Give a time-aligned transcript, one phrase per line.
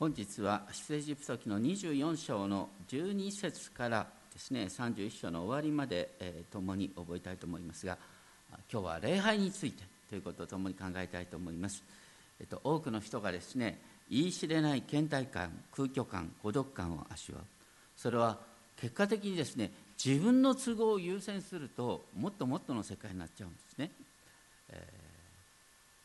[0.00, 7.98] 本日は出エジプト記の24章の12節からですね31章の終わりまで、えー、共に覚えたいと思いますが
[8.72, 11.84] 今日は礼拝についてということを共に考えたいと思います、
[12.40, 13.78] えっと、多くの人がですね
[14.10, 17.42] 言い知れない倦怠感空虚感孤独感を味わう。
[17.94, 18.38] それは
[18.80, 19.70] 結果的にですね
[20.02, 23.90] 自分の都合を優先するともっともっとの世界になっちゃうんですね、
[24.70, 24.80] えー、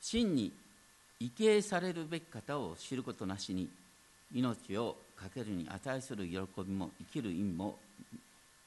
[0.02, 0.52] 真に
[1.22, 3.70] 畏敬されるべき方を知ることなしに
[4.34, 7.78] 命を懸けるに値する喜びも生きる意味も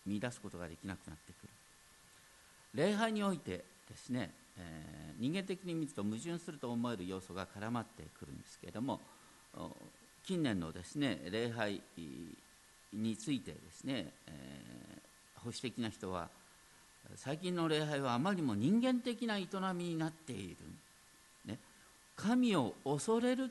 [0.06, 1.48] 見出すことができなくなってくる。
[2.74, 9.00] 礼拝においてですね、えー、人間的に見ると矛盾すると思える要素が絡まってくるんですけれども
[10.24, 11.80] 近年のですね礼拝
[12.92, 16.28] についてですね、えー、保守的な人は
[17.16, 20.56] 最近の礼拝はあまりにも人間的な営みになっている、
[21.46, 21.58] ね、
[22.16, 23.50] 神を恐れる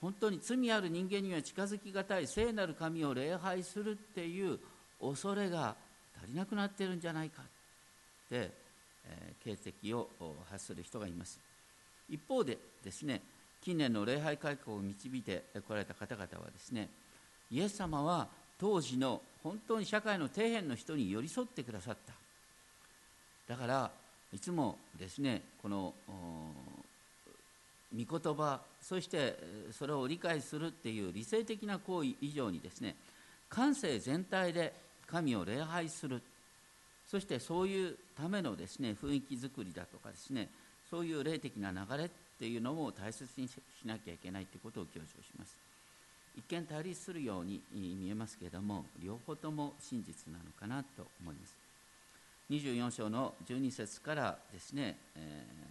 [0.00, 4.58] 本当に罪ある人間には近づきがたい聖なる神を礼拝するっていう
[5.00, 5.74] 恐れが
[6.22, 7.50] 足りなくなってるんじゃないかって、
[8.30, 10.08] えー、警笛を
[10.50, 11.40] 発する人がいます。
[12.08, 13.22] 一方でですね
[13.62, 16.88] 近年の礼拝改革を導いてこられた方々はですね
[17.50, 18.28] イエス様は
[18.58, 22.12] 当時の本当に社会の底辺の人に寄り添ってくださった。
[23.52, 23.90] だから
[24.32, 25.94] いつもですねこの
[27.94, 29.38] 御言葉そして
[29.72, 32.96] それを理解するっていう理性的な行為以上にですね
[33.48, 34.72] 感性全体で
[35.06, 36.22] 神を礼拝する。
[37.06, 40.48] そしてそういうためのですね雰囲気づくりだとかですね
[40.90, 45.56] そういう霊的な流れっていうのも大切にしなきゃいけないということを強調します。
[46.36, 51.54] 一見対立するように見えますけれども両方とも真実なのかなと思います。
[52.50, 54.96] 24章の12節からですね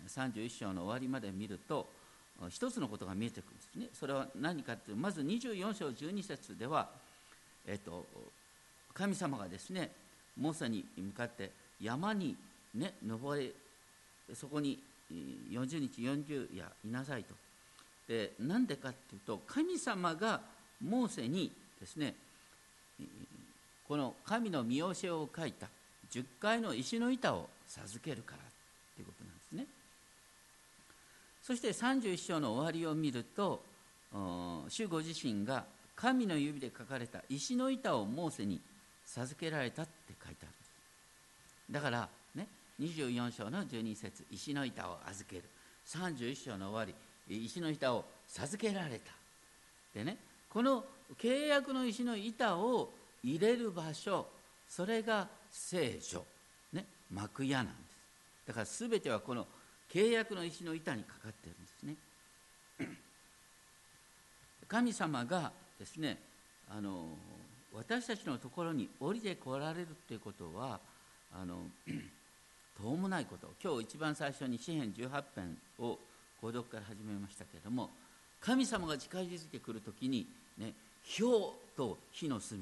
[0.07, 1.87] 31章の終わりまで見ると
[2.49, 3.87] 一つのことが見えてくるんですね。
[3.93, 6.89] それは何かというとまず24章12節では、
[7.65, 8.05] えっと、
[8.93, 9.91] 神様がですね
[10.39, 11.51] モーセに向かって
[11.81, 12.35] 山に
[12.73, 13.51] ね登れ
[14.33, 14.79] そこに
[15.51, 17.33] 40日40夜いなさいと。
[18.07, 20.41] でなんでかっていうと神様が
[20.83, 22.15] モーセにですね
[23.87, 25.67] この神の見教えを書いた
[26.11, 28.37] 10回の石の板を授けるから
[28.95, 29.65] ということなんですね。
[31.45, 33.61] そして31章の終わりを見ると
[34.67, 35.63] 主ご自身が
[35.95, 38.59] 神の指で書かれた石の板をモーセに
[39.05, 39.91] 授けられたって
[40.25, 40.53] 書いてある。
[41.69, 42.47] だからね
[42.79, 45.43] 24章の12節石の板を預ける。
[45.85, 46.95] 31章の終わ
[47.29, 49.11] り石の板を授けられた。
[49.93, 50.17] でね
[50.49, 50.83] この
[51.21, 52.89] 契約の石の板を
[53.23, 54.25] 入れる場所
[54.67, 56.23] それが聖女、
[56.73, 58.47] ね、幕屋なんです。
[58.47, 59.45] だから全てはこの
[59.91, 61.95] 契約の石の板にかかっているんですね。
[64.67, 66.17] 神様がですね
[66.69, 67.09] あの
[67.73, 70.79] 私たちのところに降りてこられるということは
[71.33, 71.57] あの
[72.81, 73.53] とうもないこと。
[73.63, 75.97] 今日一番最初に詩篇18編を
[76.41, 77.89] 購読から始めましたけれども
[78.41, 80.27] 神様が近づいてくるときに、
[80.57, 80.73] ね、
[81.17, 82.59] 氷と火の炭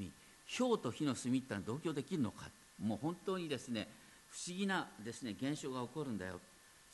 [0.58, 2.46] 氷と火の炭ってのは同居できるのか。
[2.82, 3.88] もう本当にですね
[4.30, 6.40] 不思議なですね現象が起こるんだよ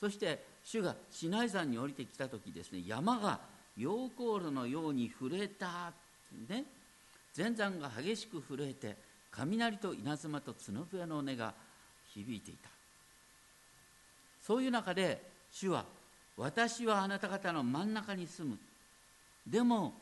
[0.00, 3.38] そして主がシナイ山に降りてきた時ですね山が
[3.78, 5.92] 溶鉱炉のように震えた、
[6.48, 6.64] ね、
[7.34, 8.96] 全山が激しく震えて
[9.30, 11.52] 雷と稲妻と角笛の音が
[12.14, 12.68] 響いていた。
[14.42, 15.84] そういう中で主は
[16.36, 18.58] 私はあなた方の真ん中に住む。
[19.46, 19.92] でも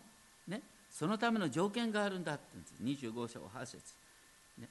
[0.47, 3.07] ねそのための条件があるんだって言うんです。
[3.07, 3.77] 25章8節、
[4.59, 4.69] ね、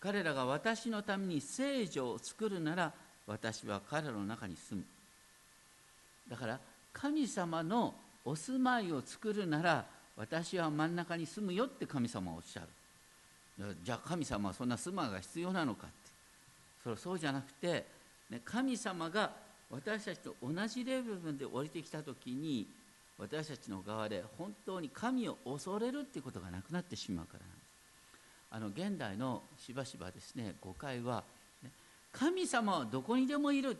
[0.00, 2.92] 彼らが私のために聖女を作るなら
[3.28, 4.84] 私は彼らの中に住む。
[6.30, 6.58] だから
[6.92, 7.94] 神様の
[8.24, 9.84] お住まいを作るなら
[10.16, 13.76] 私は真ん中に住むよって神様はおっしゃる。
[13.84, 15.96] じゃあ神様はそんな住まいが必要なのかって。
[16.82, 17.84] それそうじゃなくて、
[18.30, 19.30] ね、神様が
[19.70, 22.66] 私たちと同じレベルで降りてきた時に
[23.18, 27.68] 私たちの側で本当に神を恐れるっていうことがなくなってしまうからなんです。
[28.50, 31.24] あの現代のしばしばですね誤解は
[32.12, 33.76] 神様はどこにでもいる。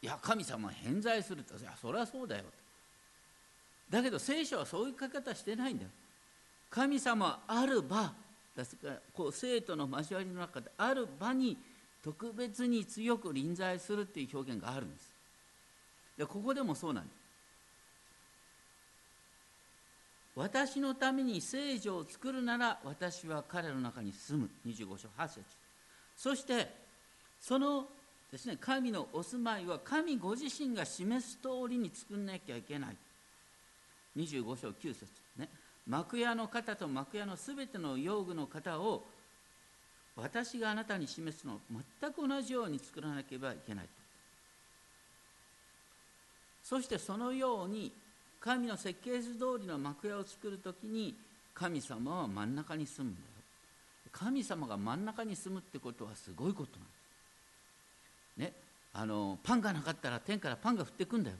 [0.00, 1.56] いや神様は偏在すると。
[1.56, 2.44] いやそれはそうだよ
[3.90, 5.90] だけど聖書はそういう書き方してないんだよ。
[6.70, 8.12] 神様はある場。
[8.56, 11.56] ですからこう生徒の交わりの中である場に
[12.02, 15.14] 特別に強く臨在するっていう表現があるんです。
[16.16, 17.18] でここでもそうなんです
[20.34, 24.50] 私のために聖女を作るなら私は彼の中に住む。
[24.66, 25.42] 25章8節。
[26.16, 26.87] そして
[27.40, 27.86] その
[28.30, 32.96] ですね神のお住まいは神ご自身が示す通りに作んなきゃいけない。
[34.16, 35.06] 25章9節
[35.36, 35.48] ね。
[35.86, 39.04] 幕屋の方と幕屋のすべての用具の方を
[40.16, 41.60] 私があなたに示すの
[42.00, 43.88] 全く同じように作らなければいけない。
[46.62, 47.90] そしてそのように
[48.40, 51.14] 神の設計図通りの幕屋を作るときに
[51.54, 53.26] 神様は真ん中に住むんだよ。
[54.12, 56.97] 神様が真ん中に住むってことはすごいことなんです
[58.38, 58.52] ね
[58.94, 61.36] あのパンがなかったら天からパンが降ってくんだよ。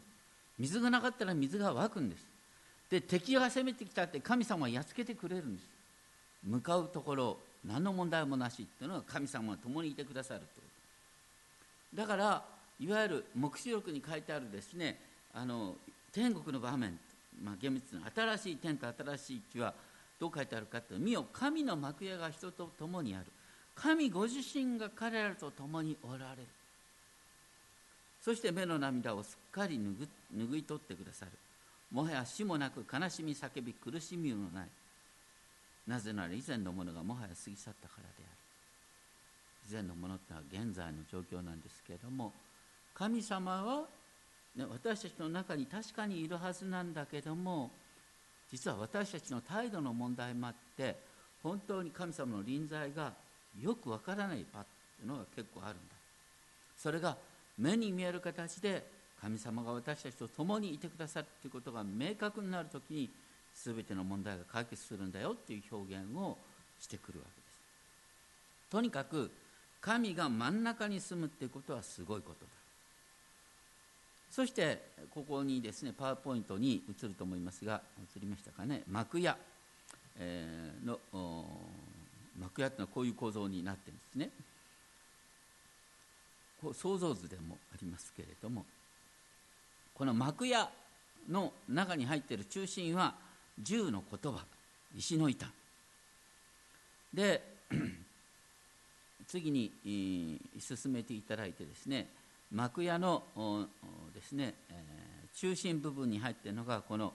[0.59, 2.27] 水がなかったら水が湧くんです。
[2.91, 5.69] で敵が攻めてきたって神様はやっつけてくれるんです。
[6.45, 10.47] 向かうところ何の問題もなしっていうのは神様は共にいてくださると。
[11.95, 12.43] だから
[12.81, 14.99] いわゆる黙示録に書いてあるですね
[15.35, 15.75] あの
[16.13, 16.99] 天国の場面、
[17.43, 19.75] まあ、厳密な新しい天と新しい地は
[20.21, 23.27] どう書いてあるかというと見よ神の幕屋が人と共にある。
[23.75, 26.47] 神ご自身が彼らと共におられる。
[28.21, 31.33] そして目の涙をすっかり拭い取ってくださる。
[31.91, 34.69] もはや死もなく悲しみ叫び苦しみもない。
[35.87, 38.39] なぜなら以前のものがもはや過ぎ去ったからである。
[39.71, 42.33] 以前のものってのは現在の状況なんですけれども
[42.95, 43.83] 神様は、
[44.57, 47.71] ね、私たちの中に確かにいるはずなんだけども
[48.51, 50.97] 実は私たちの態度の問題もあって
[51.43, 53.13] 本当に神様の臨在が
[53.61, 55.95] よくわからない場っていうのが結構あるんだ。
[56.77, 57.17] それが
[57.59, 58.85] 目に見える形で
[59.21, 63.11] 神様が私たちと共にいてくださるということが明確になるときに
[63.55, 66.39] 全ての問題が解決するんだよっていう表現を
[66.81, 67.59] してくるわけです。
[68.71, 69.31] とにかく
[69.81, 72.51] 神が真ん中に住むっていうことはすごいことだ。
[74.31, 77.81] そしてここにですねパワーポイントに移ると思いますが
[78.15, 78.83] 移りましたかね。
[78.89, 79.37] 幕屋、
[80.19, 81.01] えー、の
[82.39, 84.31] 幕屋というのはこういう構造になってるんですね。
[86.73, 88.65] 想像図でもありますけれども
[89.95, 90.69] この幕屋
[91.31, 93.15] の中に入っている中心は
[93.61, 94.45] 十の言葉
[94.97, 95.47] 石の板。
[97.13, 97.43] で
[99.27, 102.09] 次に進めていただいてですね
[102.51, 103.25] 幕屋の
[104.15, 104.55] ですね、
[105.35, 107.13] 中心部分に入っているのがこの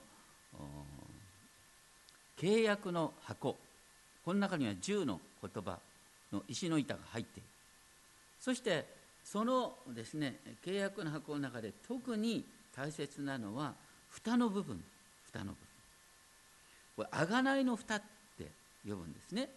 [2.38, 3.56] 契約の箱。
[4.24, 5.78] この中には十の言葉
[6.32, 7.48] の石の板が入っている。
[8.40, 8.86] そして
[9.24, 12.44] そのですね契約の箱の中で特に
[12.76, 13.74] 大切なのは
[14.10, 14.82] 蓋の部分。
[15.26, 15.56] 蓋の部分。
[16.96, 18.02] これ贖いの蓋っ
[18.38, 18.46] て
[18.86, 19.48] 呼ぶんですね。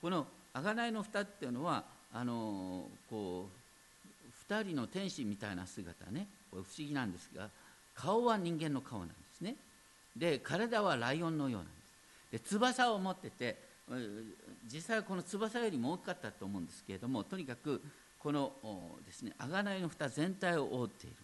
[0.00, 6.26] この贖いの蓋っていうのはあのこう2人の天使みたいな姿ね。
[6.50, 7.48] これ不思議なんですが
[7.94, 9.56] 顔は人間の顔なんですね。
[10.16, 12.42] で体はライオンのようなんです。
[12.44, 13.70] で翼を持ってて
[14.72, 17.82] 実際はこの翼よりも大きかったと思うんですけれどもとにかく
[18.22, 18.52] この
[19.06, 21.16] ですね贖いの蓋全体を覆っている。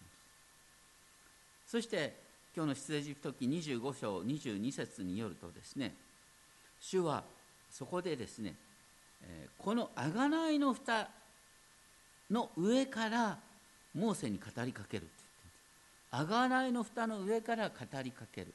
[1.67, 2.15] そして
[2.55, 5.93] 今日の出エジプト記25章22節によるとですね
[6.79, 7.23] 主は
[7.69, 8.55] そこでですね
[9.57, 11.09] この贖いの蓋
[12.31, 13.37] の上から
[13.93, 15.11] モーセに語りかけるって
[16.11, 18.53] 言って贖いの蓋の上から語りかける。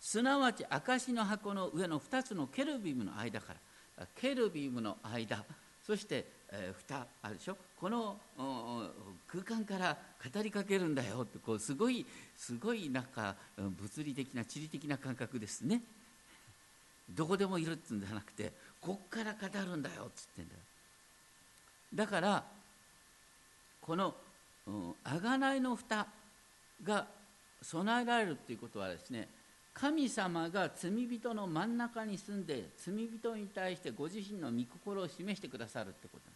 [0.00, 3.54] すなわち証の箱の上の2つのケルビムの間か
[3.98, 5.44] らケルビムの間
[5.86, 7.56] そしてえ、蓋あるでしょ？
[7.78, 8.16] この
[9.26, 9.98] 空間から
[10.32, 15.82] 語りかけるんだよってこうすごいすごいなんか物理的な地理的な感覚ですね。
[17.10, 19.38] どこでもいるっつうんじゃなくてこっから語
[19.70, 20.60] るんだよっつってんだよ。
[21.94, 22.44] だから
[23.80, 24.14] この
[25.04, 26.06] 贖いの蓋
[26.82, 27.06] が
[27.62, 29.28] 備えられるっていうことはですね
[29.74, 36.24] 神様が罪人の真ん中に住んで罪人に対してご自身の御心を示してくださるってこと。
[36.26, 36.35] なんで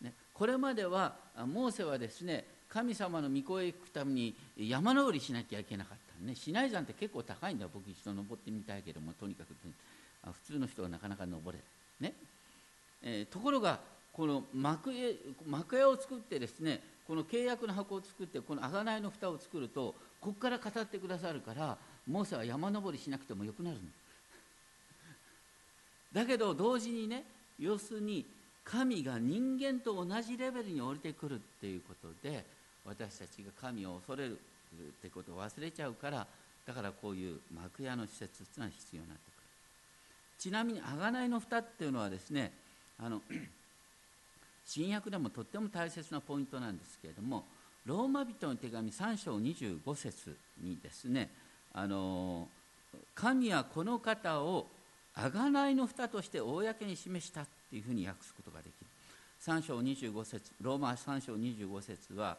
[0.00, 6.34] ね、これまではモーセはですね神様の御声を聞くために山登りしなきゃいけなかったね。
[6.34, 9.72] 市内山って結構高いんだ僕一度登ってみたいけどもとにかく、ね、
[10.24, 11.62] 普通の人はなかなか登れ
[12.06, 12.14] ね、
[13.02, 13.78] えー、ところが
[14.12, 15.10] この幕屋
[15.46, 21.76] 幕屋を作ってですねこの契約の箱を作ってこの贖いの蓋を作るとここから語ってくださるから
[22.08, 23.82] モーセは山登りしなくてもよくなるの。
[26.12, 27.24] だけど同時にね
[27.58, 28.24] 要するに
[28.70, 32.44] 神が人間と同じレベルに降りてくるっていうことで
[32.84, 34.36] 私たちが神を恐れるっ
[35.00, 36.26] てことを忘れちゃうから
[36.66, 39.36] だからこういう幕屋の施設っていうのは必要になってくる。
[40.38, 42.52] ちなみに贖いの蓋っていうのはですね
[42.98, 43.22] あの
[44.66, 47.44] 新約でもとっても大切なポイントなんですけれども
[47.86, 51.30] ローマ人の手紙3章25節にですね
[51.72, 52.48] あの
[53.14, 54.66] 神はこの方を
[55.14, 57.46] 贖いの蓋として公に示した
[57.76, 58.86] いうふうに訳すことができる。
[59.40, 62.38] 3章25節ローマ3章25節は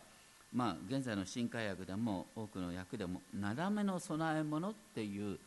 [0.54, 5.38] まあ、現在の新海訳でも多くの訳でも「なだめの供え物」っていう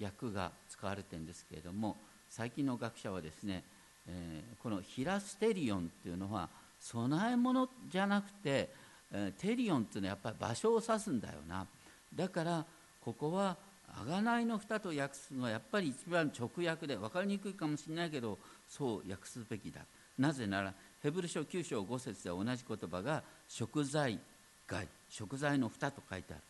[0.00, 1.96] 訳が使われてるんですけれども
[2.28, 3.64] 最近の学者はですね、
[4.06, 6.48] えー、このヒラステリオンっていうのは
[6.92, 8.70] 供え物じゃなくて、
[9.10, 11.66] えー、テリオンっていうのはやっぱり場所を指すんだよな。
[12.14, 12.64] だから
[13.00, 13.56] ここは
[13.88, 18.38] 贖いの蓋と訳すのはやっぱり一番直訳で分かりにくいかもしれないけど
[18.70, 19.80] そう訳すべきだ。
[20.18, 20.72] なぜなら
[21.02, 24.18] ヘブル書9章5節では同じ言葉が食材
[24.66, 26.42] 害食材の蓋と書いてある。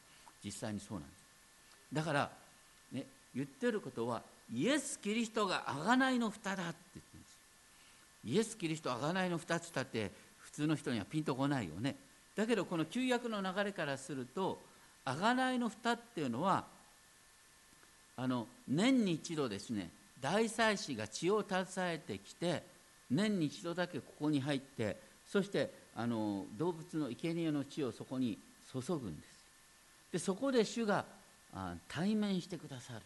[0.45, 1.23] 実際にそうなんです。
[1.93, 2.31] だから、
[2.93, 4.23] ね、言ってることは
[4.53, 7.39] イエス・キリストが贖いの蓋だって言ってるんです。
[8.25, 11.97] イエス・キリスト贖いの蓋っつったって普通の人にはピンとこないよね。
[12.37, 14.59] だけどこの旧約の流れからすると
[15.05, 16.65] 贖いの蓋っていうのは
[18.17, 22.63] あの年に一度ですね大祭司が血を携えてきて
[23.11, 24.97] 年に一度だけここに入って
[25.27, 28.39] そしてあの動物の生贄の血をそこに
[28.73, 29.31] 注ぐんです。
[30.13, 31.05] でそこで主が
[31.53, 33.01] あ対面してくださる。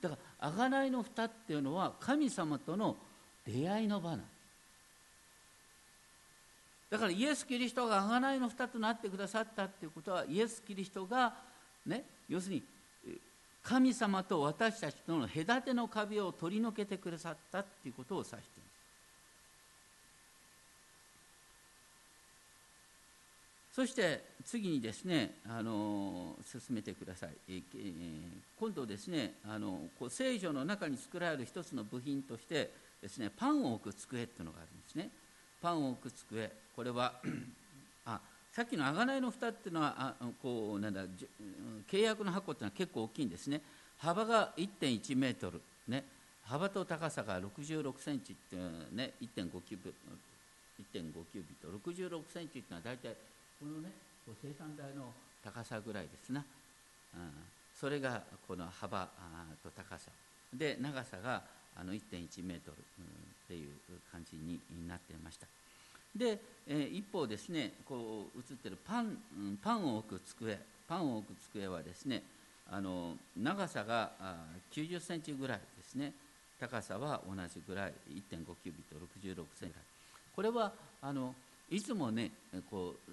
[0.00, 2.96] だから贖いの蓋っていうのは神様との
[3.46, 4.20] 出会いの場なん
[6.90, 11.34] だからイエス・キリストが贖いの蓋となってくださったっていうことはイエス・キリストが
[11.84, 12.62] ね要するに
[13.66, 18.76] 神様と私たちとの隔ての壁を取り除けてくださったっていうことを指しています。
[23.74, 28.22] そして次にですねあの進めてください、えー、
[28.58, 32.70] 今度ですねあのこう聖女の中に作られる一つの部品として
[33.02, 35.10] ですねパンを置く机っていうのがあるんですね。
[35.60, 36.52] パンを置く机。
[36.76, 37.20] これは
[38.06, 38.20] あ
[38.56, 41.02] さっきの贖いの蓋っていうのはあこうなんだ
[41.92, 43.60] 契約の箱っていうのは結構大きいんですね。
[43.98, 45.60] 幅が1.1メートル。
[45.88, 46.02] ね。
[46.42, 48.56] 幅と高さが66センチって
[48.92, 49.92] ね1.5キュービット
[50.80, 53.14] 1.5キュービット66センチっていうのは大体
[53.60, 53.90] このね
[54.42, 55.12] 生産台の
[55.44, 56.42] 高さぐらいですな、
[57.14, 57.30] うん、
[57.78, 59.06] それがこの幅
[59.62, 60.10] と高さ。
[60.54, 61.42] で長さが
[61.76, 62.80] 1.1メートルっ
[63.48, 63.74] ていう
[64.10, 64.58] 感じに
[64.88, 65.46] なっていました。
[66.16, 69.18] で、えー、一方ですねこう映ってるパン
[69.62, 70.58] パンを置く机
[70.88, 72.22] パンを置く机はですね
[72.70, 74.12] あの長さが
[74.72, 76.12] 90センチぐらいですね。
[76.58, 79.74] 高さは同じぐらい1.5キュービット66センチ。
[80.34, 81.34] これはあの
[81.70, 82.30] いつもね
[82.70, 83.12] こう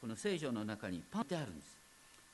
[0.00, 1.76] この聖書の中にパンってあるんです、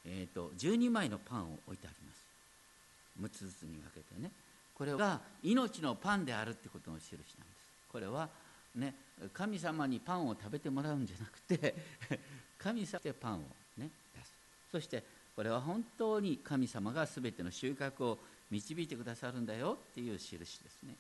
[0.07, 3.39] えーと、12枚のパンを置いてあります。
[3.39, 4.31] 6つずつに分けてね。
[4.75, 7.67] これが命のパンであるってことの印なんです。
[7.91, 8.29] これは
[8.77, 8.95] ね
[9.33, 11.75] 神様にパンを食べてもらうんじゃなくて
[12.59, 13.43] 神様でパンを
[13.77, 14.35] ね出す。
[14.73, 15.03] そして
[15.35, 18.19] これは本当に神様が全ての収穫を
[18.51, 20.95] 導いてくださるんだよっていう印ですね。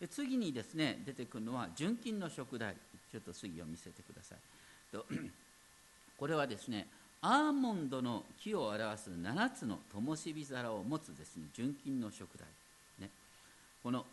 [0.00, 2.76] で次にですね出てくるのは純金の食材。
[3.10, 4.38] ちょっと次を見せてください。
[4.92, 5.06] と
[6.18, 6.86] これはですね
[7.22, 12.46] アーモンドの木を表す7つの灯火皿を持つですね純金の食材、
[12.98, 13.10] ね、
[13.82, 14.06] この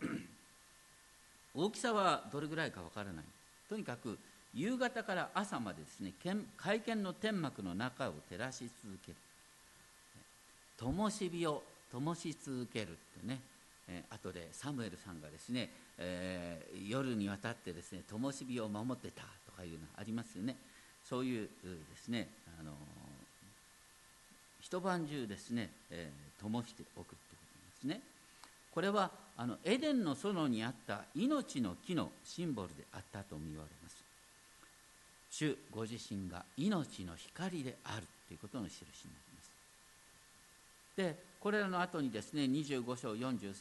[1.54, 3.24] 大きさはどれぐらいかわからない。
[3.68, 4.18] とにかく
[4.52, 6.12] 夕方から朝までですね
[6.56, 9.16] 会見の天幕の中を照らし続ける。
[10.78, 13.40] 灯火を灯し続けるってね。
[13.86, 15.68] えー、でサムエルさんがですね、
[15.98, 20.56] えー、夜にわたってですね灯火を守ってたとかいうのありますよね。
[21.08, 22.72] そういうですね、あの、
[24.60, 27.36] 一晩中ですね、えー、灯しておくというこ
[27.82, 28.00] とですね。
[28.74, 34.04] これはあのエデンの園にあった命の木のシンボルであったと言われます。
[35.30, 39.50] 主ご自身が命の光であるということの印になります。
[40.96, 43.54] でこれらの後にですね25章 40,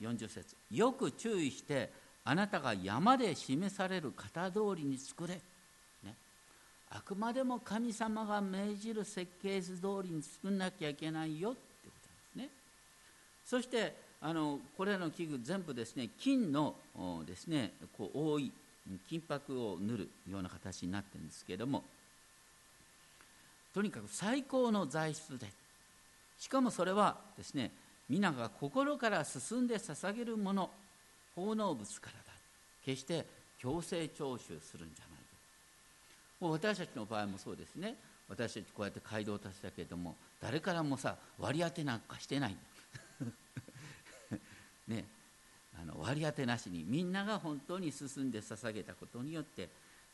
[0.00, 1.90] 40節よく注意して
[2.24, 5.34] あなたが山で示される型通りに作れ、
[6.04, 6.14] ね、
[6.90, 11.90] あくまでも神様が命じる設計図通りに作んなきゃいけないよってこ
[12.34, 12.56] となんですね。
[13.44, 16.74] そしてあのこれらの器具全部ですね金の
[17.26, 18.52] ですねこう覆い
[19.08, 21.82] 金箔を塗るような形になってるんですけれども
[23.74, 25.46] とにかく最高の材質で
[26.38, 27.70] しかもそれはですね
[28.08, 30.70] 皆が心から進んで捧げるもの
[31.34, 32.32] 奉納物からだ。
[32.84, 33.24] 決して
[33.58, 35.22] 強制徴収するんじゃない
[36.40, 37.94] もう私たちの場合もそうですね。
[38.28, 42.60] 私たちこうやって街道を立てたけれども誰からもさ割り当てなんかしてないんだ。
[44.88, 45.04] ね、
[45.80, 49.68] あの割り当てなしにみんなが本当に進んで捧げたことによって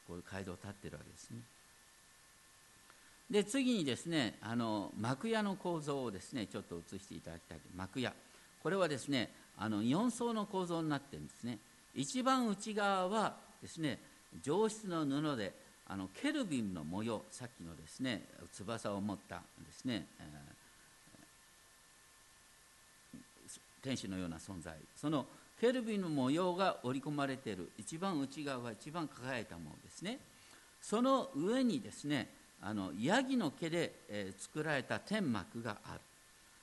[0.06, 1.38] こういう街道を立ってるわけですね。
[3.30, 7.58] で次にですねあの幕屋の構造をですねちょっと映していただきたい。
[7.76, 8.12] 幕屋。
[8.62, 11.58] これはですねあの4層の構造になってるんですね。
[11.94, 13.98] 一番内側はですね
[14.42, 15.52] 上質の布で
[15.86, 17.22] あのケルビムの模様。
[17.30, 20.57] さっきのですね翼を持ったですね、えー、
[23.82, 24.74] 天使のような存在。
[24.96, 25.26] その
[25.60, 27.70] ケルビムの模様が織り込まれている。
[27.76, 30.18] 一番内側が一番輝いたものですね。
[30.80, 32.28] その上にですね
[32.62, 35.98] あのヤギの毛で、えー、作られた天幕があ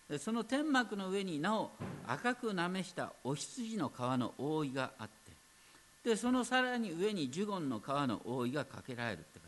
[0.09, 0.19] る。
[0.19, 1.71] その天幕の上になお
[2.05, 5.25] 赤くなめしたお羊の皮の覆いがあって。
[6.09, 9.45] でそのさらに上にジュゴンの皮の覆いがかけられるって形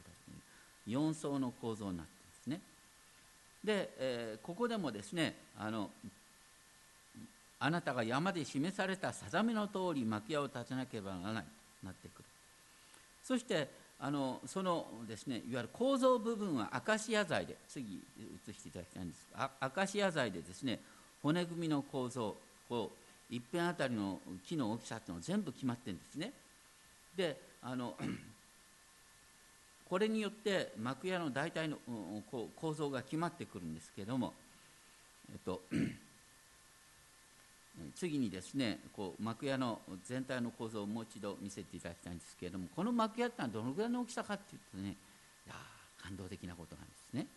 [0.87, 2.61] で4層の構造になってるんですね。
[3.63, 5.91] で、えー、ここでもですねあの
[7.59, 11.43] あなたが山で示されたさざめの通り幕屋を立てなければならない。
[11.43, 12.25] となってくる。
[13.23, 18.01] そしてあのそのですねいわゆる構造部分はアカシア材で次
[18.47, 20.79] 移していただきたいんですがアカシア材でですね
[21.23, 22.35] 骨組みの構造
[22.69, 22.91] こ
[23.31, 26.31] う一辺あたりの木の大きさっていうのは全部決まってるんですね。
[27.15, 27.95] であの
[29.89, 31.77] これによって幕屋の大体の
[32.29, 34.33] 構造が決まってくるんですけれども、
[35.31, 35.61] えっと、
[37.95, 44.89] 次にですねこう幕屋の全体の構造をもう一度見せていただきたいんですけれどもこの幕屋ってのはどのぐらいの大きさかっていうとね
[45.45, 45.55] いや
[46.01, 47.27] 感動的なことなんですね。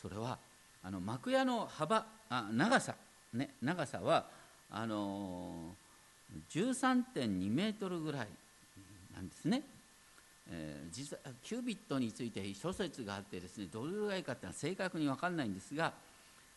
[0.00, 0.38] それは
[0.82, 2.94] あの幕屋の幅あ長さ、
[3.34, 4.26] ね、長さは
[4.70, 8.28] あのー、13.2メートルぐらい
[9.14, 9.62] なんですね。
[10.52, 15.92] えー、実はキュービットについて諸説があってですねどれぐらいかっていうのは正確に分かんないんですが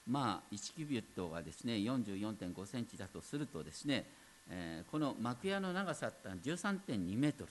[0.07, 4.05] まあ1キュビットがですね44.5センチだとするとですね、
[4.49, 7.49] えー、この幕屋の長さってのは13.2メートル。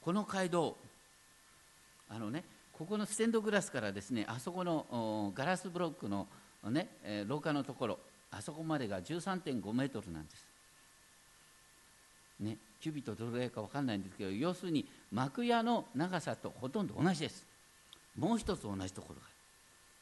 [0.00, 0.76] この街道
[2.08, 6.26] あのねここのステンドグラスからですねあそこのガラスブロックの
[6.64, 7.98] ね、えー、廊下のところ
[8.30, 10.48] あそこまでが13.5メートルなんです。
[12.40, 17.44] ね、キュビットどれぐらいか分かんないんですけど要するに幕屋の長さとほとんど同じです。
[18.16, 19.16] もう一つ同じところ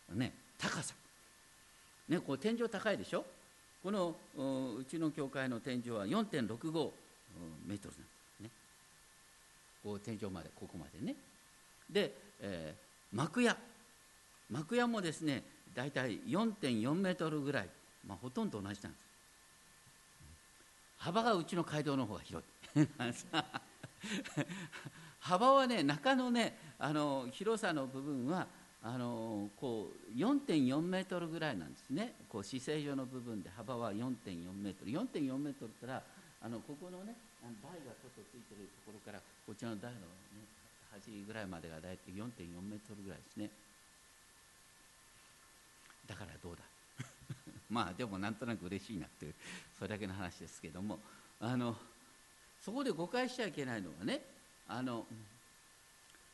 [0.08, 0.32] がね。
[0.58, 0.94] 高さ。
[2.08, 3.24] ねこう天井高いでしょ？
[3.82, 4.16] この
[4.78, 6.90] うちの教会の天井は4.65
[7.66, 8.42] メートルなんです。
[8.42, 8.50] ね。
[9.84, 11.14] こう天井までここまでね。
[11.88, 13.56] で、えー、幕屋。
[14.50, 15.44] 幕屋もですね
[15.74, 17.68] 大体4.4メートルぐらい、
[18.06, 19.04] まあ、ほとんど同じなんです。
[20.98, 22.48] 幅がうちの街道の方が広い。
[25.20, 28.46] 幅はね中のねあの広さの部分は
[28.82, 32.14] あのこう4.4メートルぐらいなんですね。
[32.28, 34.92] こう姿勢上の部分で幅は4.4メートル。
[34.92, 36.02] 4.4メートルったら
[36.40, 40.06] あのここのね台がちょっとついてるところからこちらの台の、ね、
[40.92, 42.22] 端ぐらいまでが大体4.4
[42.62, 43.50] メートルぐらいですね。
[46.06, 46.62] だからどうだ？
[47.68, 49.34] まあでもなんとなく嬉しいなっていう
[49.76, 50.98] それだけの話ですけども。
[51.40, 51.76] あの
[52.60, 54.20] そこで誤解しちゃいけないのはね
[54.66, 55.06] あの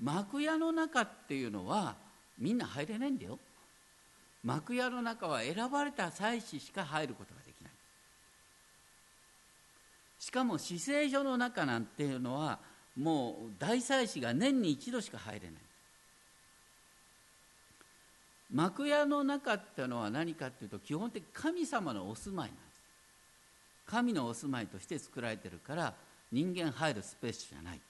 [0.01, 1.95] 幕屋の中っていうのは
[2.39, 3.39] みんな入れないんだよ。
[4.43, 7.73] 幕屋の中は選ばれた祭司しか入ることができない。
[10.19, 12.59] しかも死聖所の中なんていうのは
[12.97, 15.53] もう大祭司が年に一度しか入れない。
[18.53, 22.83] 幕屋の中っていうのは何かっていうと基本的に神様のお住まいなんです。
[23.87, 25.95] 神のお住まいとして作られてるから
[26.31, 27.81] 人間入るスペースじゃない。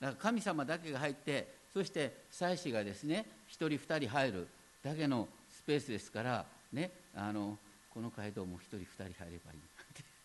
[0.00, 4.48] だから神様だけが入ってそして祭司がですね1人2人入る
[4.82, 7.58] だけのスペースですからねあの
[7.92, 9.60] この街道も1人2人入ればいい。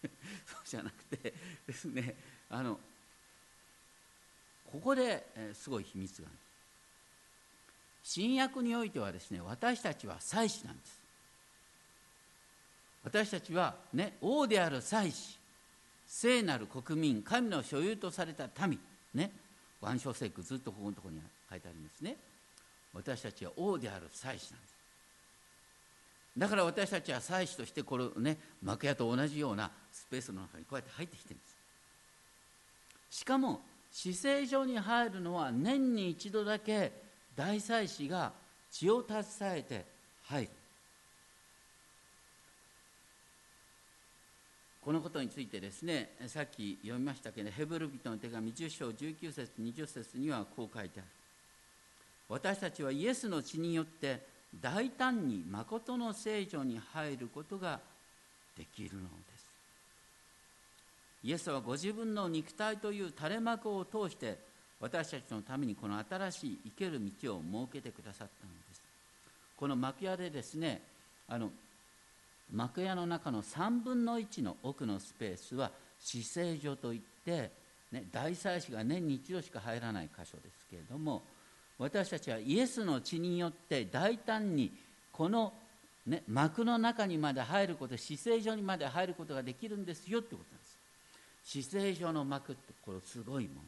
[0.46, 1.34] そうじゃなくて
[1.66, 2.16] ですね
[2.50, 2.80] あの
[4.72, 6.38] ここで、え、すごい秘密がある。
[8.04, 11.00] 新約においてはですね私たちは祭司なんです。
[13.04, 15.38] 私たちはね王である祭司
[16.08, 18.80] 聖なる国民神の所有とされた民
[19.14, 19.32] ね
[19.86, 22.17] 万象聖句ずっとここのところに書いてありますね
[22.91, 24.08] 私たちは王である。
[24.12, 24.76] 祭司なんです
[26.38, 31.36] だから私たちは祭司としてこれね幕屋と同じようなスペースの中にこうやって入ってきてる。
[31.36, 35.21] んですしかも死聖所に入る。
[35.21, 36.91] のは年に一度だけ
[37.36, 38.34] 大祭司が
[38.71, 39.86] 血を携えて
[40.24, 40.50] 入る。
[44.86, 51.08] このことについてですねさっき読みましたけどヘブル人の手紙10章19節20節にはこう書いてある。
[52.30, 54.21] 私たちはイエスの血によって
[54.62, 57.80] 大胆に誠の聖女に入ることが
[58.56, 59.48] できるのです。
[61.24, 64.38] イエスはご自分の肉体という垂れ幕を通して
[64.80, 68.84] 私たちのためにこの新しい生ける道を設けてくださったのです。
[69.58, 70.84] この幕屋でですね
[71.28, 71.50] あの
[72.52, 77.52] 幕屋の中の3分の1の奥のスペースは死聖所といって、
[77.92, 81.24] ね、大祭司が年に一度しか入らない箇所ですけれども
[81.78, 84.72] 私たちはイエスの血によって大胆に
[85.12, 85.54] この、
[86.06, 90.78] ね、幕の中にまで入ること死聖所にまで入ることができるんですよってことなんです。
[91.44, 93.64] 死聖所の幕ってこれすごいもん。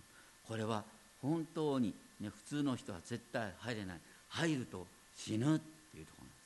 [0.47, 0.83] これは
[1.21, 3.99] 本当に、ね、普通の人は絶対入れない。
[4.29, 4.85] 入ると
[5.15, 6.36] 死ぬっていうところなんです。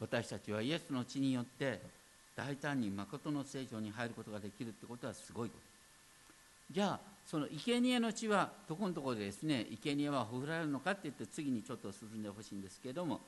[0.00, 1.80] 私たちはイエスの血によって
[2.36, 5.62] 大胆に誠の聖女に入ることができるってことはすごいこと。
[6.70, 13.20] じゃあその生贄の血はどこのところでですね生贄はほふられるのかって言って次にちょっと進んでほしいんですけれども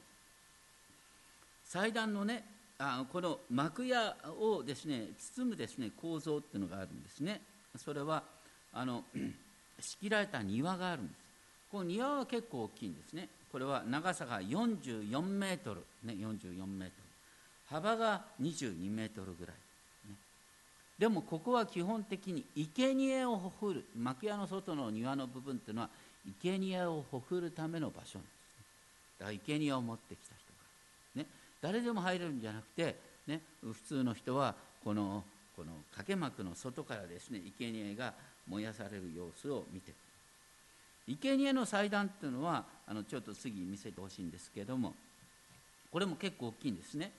[1.65, 2.45] 祭壇のね
[2.79, 7.41] あこの幕屋をですね包むですね構造っていうのがあるんですね。
[7.77, 8.23] それは
[8.73, 9.05] あの
[9.81, 11.17] 仕切られた庭があるんです。
[11.71, 13.29] この庭は結構大きいんですね。
[13.57, 15.81] これは長さが44メートル。
[16.05, 16.95] ね44メート
[17.71, 17.71] ル。
[17.71, 19.57] 幅が22メートルぐらい、
[20.11, 20.15] ね、
[20.99, 23.83] でもここは基本的に生贄をほふる。
[23.97, 25.89] 幕屋の外の庭の部分っていうのは
[26.43, 28.65] 生贄をほふるための場所なんです、ね、
[29.21, 30.53] だから生贄を持ってきた人
[31.17, 31.27] が、ね、
[31.63, 32.95] 誰でも入れるんじゃなくて、
[33.27, 35.25] ね、普通の人はこの
[35.57, 38.13] この掛け幕の外からですね生贄が
[38.47, 39.93] 燃やされる様子を見て
[41.09, 44.95] 生贄の祭壇っていうのはあのちょっと次見せてほしいんですけれども
[45.93, 47.13] これも結構大きいんですね、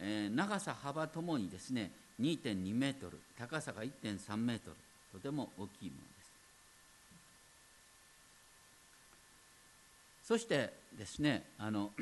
[0.00, 4.76] えー、長さ幅ともにですね2.2メートル高さが1.3メートル
[5.12, 6.32] とても大きいものです。
[10.24, 11.90] そしてですねあの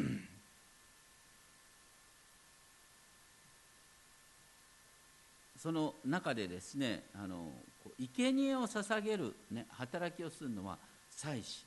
[5.59, 7.51] その中でですねあの
[7.99, 10.79] 生贄を捧げる、ね、働きをするのは
[11.21, 11.65] 祭司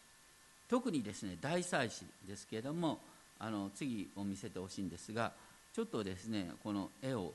[0.67, 2.99] 特にですね大祭司ですけれども
[3.39, 5.31] あの次を見せてほしいんですが
[5.73, 7.31] ちょっとですねこの絵を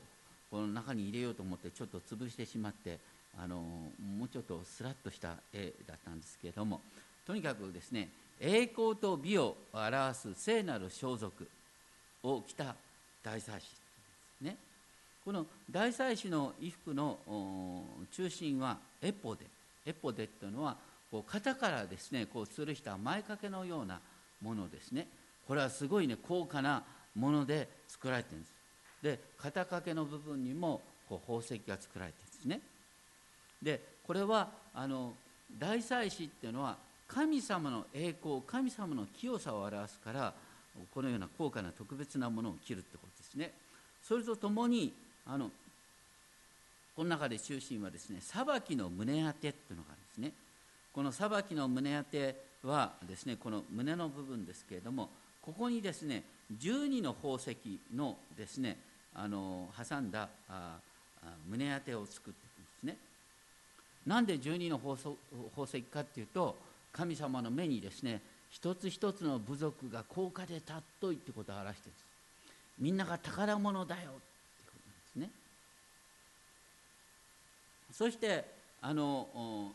[0.51, 2.97] この中に入れようと思ってちょっと潰してしまって
[3.37, 6.81] あのもうちょっとスラッとした絵だったんですけれども
[7.25, 8.09] とにかくですね
[8.41, 11.31] 栄光と美を表す聖なる装束
[12.23, 12.75] を着た
[13.23, 13.67] 大祭司
[14.41, 14.57] ね。
[15.25, 17.17] この大祭司の衣服の
[18.11, 19.45] 中心はエポデ。
[19.85, 20.77] エポデというのは
[21.11, 23.99] こう肩からですねこう吊るした前掛けのような
[24.41, 25.07] ものですね。
[25.47, 26.83] これはすごいね高価な
[27.15, 28.53] もので作られてるんです。
[29.01, 32.61] で肩掛けの部分にもこう宝石が作られてるんですね。
[33.61, 35.13] でこれはあの
[35.57, 40.33] 大祭司っていうのは神様の栄光神様の清さを表すから
[40.93, 43.51] このような高価な特別なものを着るってことですね。
[44.03, 44.93] それとともに
[45.25, 45.49] あの
[46.95, 50.33] この中で中心はですね裁きの胸当てっていうのがあるんですね。
[50.93, 55.09] この裁きの胸当てはですねこの胸の部分ですけれども
[55.41, 56.23] ここにですね
[56.59, 57.55] 12の宝石
[57.95, 58.77] のですね
[59.13, 60.29] あの挟んだ
[61.47, 62.97] 胸当てを作っていくんですね。
[64.05, 66.57] なんで12の宝石かっていうと
[66.91, 72.05] 神様の目にですね一つ一つの部族が高価で尊いってことを表してるんです。
[72.79, 74.09] みんなが宝物だよって
[74.65, 74.71] こ
[75.15, 75.31] となんですね。
[77.91, 78.45] そして
[78.81, 79.73] あの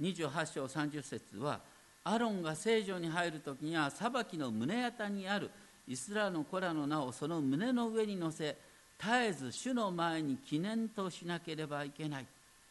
[0.00, 1.60] 28章30節は
[2.04, 5.50] アロンが聖女に入る時には裁きの胸当たにある
[5.88, 8.56] イスラの子らの名をその胸の上に乗せ
[8.98, 12.26] 絶えず主の前に記念としなければいけない、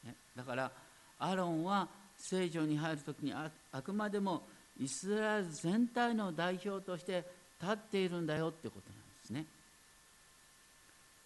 [0.06, 0.72] ね、だから
[1.20, 4.44] アロンは聖女に入る時にああくまでも
[4.80, 7.24] イスラエル全体の代表として
[7.62, 9.46] 立っているんだよってことなんですね。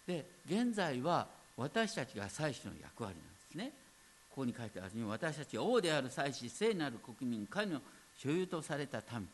[0.06, 3.72] で現在は私たちが祭司の役割なんですね。
[4.30, 4.90] ここに書いてある。
[4.98, 7.80] ように私たちは王である祭司聖なる国民神の
[8.16, 9.28] 所有とされた民。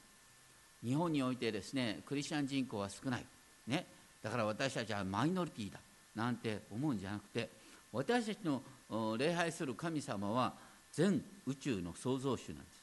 [0.84, 3.24] 日本においてですねクリスチャン人口は少ない、
[3.66, 3.86] ね、
[4.22, 5.80] だから私たちはマイノリティだ
[6.14, 7.48] なんて思うんじゃなくて
[7.92, 10.52] 私たちの礼拝する神様は
[10.92, 12.82] 全宇宙の創造主なんです。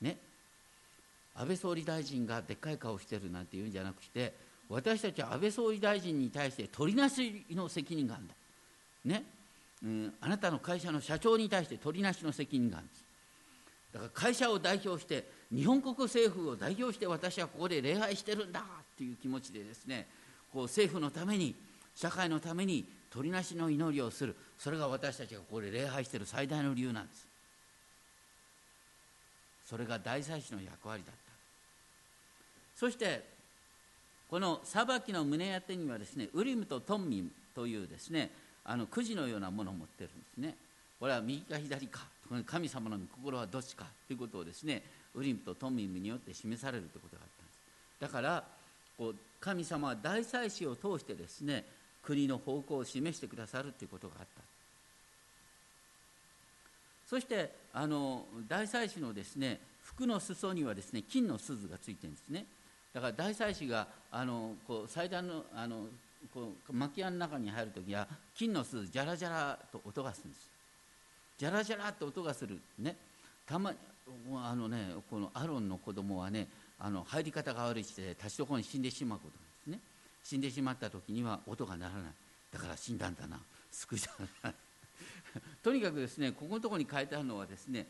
[0.00, 0.16] ね。
[1.36, 4.32] 安倍総理大臣がでっかい顔してるなんて言うんじゃなくて
[4.68, 8.34] 私たちは安倍総理大臣に対して取りなしの責任があるんだ。
[9.04, 9.24] ね。
[9.84, 13.04] うん、あなたの会社の社長に対して取りなしの責任があるんです。
[13.92, 18.64] だから会社を代表して日本国政府を代表して私はここで礼拝してるんだっ
[18.96, 20.06] ていう気持ちでですね
[20.52, 21.54] こう政府のために
[21.94, 24.34] 社会のために取りなしの祈りをする。
[24.58, 27.26] それが私たちがここで礼拝してる最大の理由なんです。
[29.68, 31.32] それが大祭司の役割だった。
[32.74, 33.22] そして
[34.28, 38.30] この裁きの胸当てにはですねウリムとトンミンというですね
[38.64, 40.56] あのくじのようなものを持ってるんですね。
[40.98, 42.00] これは右か左か。
[42.46, 44.82] 神様の心はどっちかということをですね
[45.14, 47.58] ウリムとトミムによって示されるということがあったんです。
[48.00, 48.44] だから
[48.96, 51.64] こう神様は大祭司を通してですね
[52.02, 54.42] 国の方向を示してくださるということがあった。
[57.06, 62.46] そしてあの大祭司のですね服の裾にはですね金の鈴がついてるんですね。
[62.94, 65.86] だから大祭司があのこう祭壇のあの
[66.32, 70.50] こう巻き屋の中に入るときは金の鈴ジャラジャラと音がするんです。
[71.38, 72.96] ジャラジャラと音がするね。
[73.46, 73.72] たま
[74.36, 79.88] あのねこのアロンの子供はねあの入り方が悪いして立ちどころに死んでしまうことなんですね。
[80.22, 82.02] 死んでしまった時には音が鳴らない。
[82.52, 83.38] だから死んだんだな。
[83.70, 84.54] 救いじゃな。
[85.62, 87.86] とにかくですねここのところに書いてあるのはですね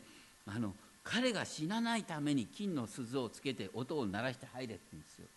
[0.47, 5.27] あの彼が死なないために金の鈴をつけて音を鳴らして入れって言うんですよ。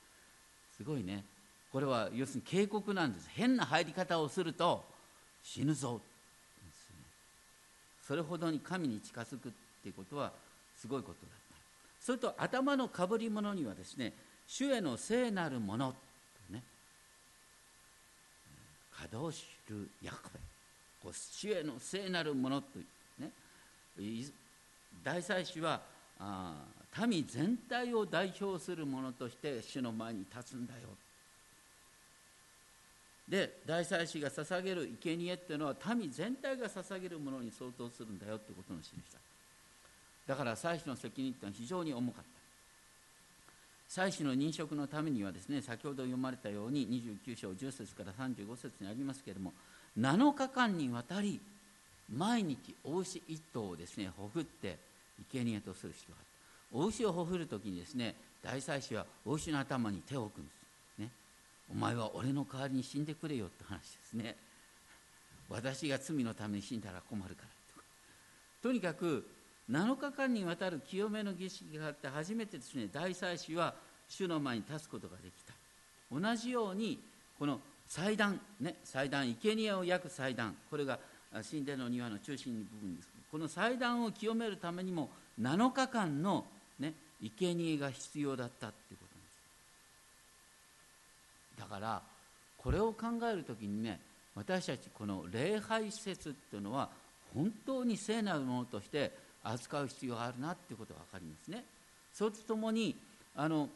[0.79, 1.25] すごいね。
[1.73, 3.29] これは要するに警告なんです。
[3.35, 4.85] 変な入り方をすると
[5.43, 6.01] 死ぬぞ、
[8.07, 9.53] それほどに神に近づくっ
[9.83, 10.33] ていうことは
[10.77, 11.57] すごいことだった。
[12.01, 14.15] それと頭のかぶり物にはですね
[14.47, 15.95] 主への聖なるもの
[16.51, 16.63] ね
[18.91, 20.31] カドシル・ヤク
[21.05, 22.79] ベ主への聖なるものと
[23.19, 23.31] ね
[25.05, 25.83] 大祭司は
[26.19, 26.55] あ
[27.07, 30.81] 民全体を代表するものとして主の前に立つんだよ。
[33.29, 39.19] で大祭司が捧げる生贄っていうのは民全体が捧げるものに相当するんだよってことの示した
[40.27, 42.39] だから祭司の責任っていうのは非常に重かった。
[43.89, 46.87] 祭司の認職のためにはですね先ほど読まれたように
[47.25, 49.55] 29章10節から35節にありますけれども
[49.99, 51.41] 7日間にわたり
[52.15, 54.77] 毎日お牛1頭をですねほぐって
[55.33, 56.29] 生贄とする人があった。
[56.71, 60.58] お牛をほふる時にですね大祭司はお牛の頭に手を置くんです。
[61.71, 64.37] お前は俺の代わりに死んでくれよって話ですね。
[65.49, 67.49] 私が罪のために死んだら困るから
[68.63, 69.27] とにかく
[69.71, 73.75] 7日間にわたる清めの儀式があって初めてですね大祭司は
[74.09, 75.55] 主の前に立つことができた。
[76.11, 76.99] 同じように
[77.39, 80.99] この祭壇ね祭壇生贄を焼く祭壇これが
[81.51, 83.09] 神殿の庭の中心部分です。
[83.31, 86.47] この祭壇を清めるためにも7日間の、
[86.79, 89.08] ね、生贄が必要だったっていうこと。
[91.69, 92.03] から
[92.57, 94.01] これを考える時にね
[94.35, 96.89] 私たちこの礼拝施設っていうのは
[97.35, 99.13] 本当に聖なるものとして
[99.45, 101.65] 扱う必要があるなっていうことが分かりますね。
[102.13, 102.97] それとともに
[103.37, 103.69] あの